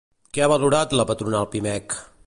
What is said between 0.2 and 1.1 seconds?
Què ha valorat la